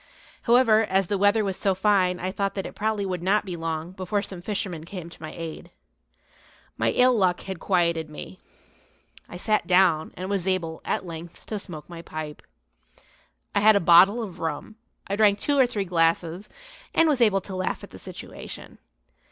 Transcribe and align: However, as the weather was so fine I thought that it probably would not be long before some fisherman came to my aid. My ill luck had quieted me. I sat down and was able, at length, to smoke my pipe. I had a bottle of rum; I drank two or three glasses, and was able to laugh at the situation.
However, 0.49 0.83
as 0.85 1.05
the 1.05 1.17
weather 1.19 1.43
was 1.43 1.57
so 1.57 1.75
fine 1.75 2.19
I 2.19 2.31
thought 2.31 2.55
that 2.55 2.65
it 2.65 2.73
probably 2.73 3.05
would 3.05 3.21
not 3.21 3.45
be 3.45 3.55
long 3.55 3.91
before 3.91 4.23
some 4.23 4.41
fisherman 4.41 4.83
came 4.83 5.11
to 5.11 5.21
my 5.21 5.31
aid. 5.37 5.69
My 6.75 6.89
ill 6.89 7.15
luck 7.15 7.41
had 7.41 7.59
quieted 7.59 8.09
me. 8.09 8.39
I 9.29 9.37
sat 9.37 9.67
down 9.67 10.11
and 10.17 10.27
was 10.27 10.47
able, 10.47 10.81
at 10.85 11.05
length, 11.05 11.45
to 11.45 11.59
smoke 11.59 11.87
my 11.87 12.01
pipe. 12.01 12.41
I 13.53 13.59
had 13.59 13.75
a 13.75 13.79
bottle 13.79 14.23
of 14.23 14.39
rum; 14.39 14.75
I 15.05 15.15
drank 15.15 15.37
two 15.39 15.59
or 15.59 15.67
three 15.67 15.85
glasses, 15.85 16.49
and 16.95 17.07
was 17.07 17.21
able 17.21 17.41
to 17.41 17.55
laugh 17.55 17.83
at 17.83 17.91
the 17.91 17.99
situation. 17.99 18.79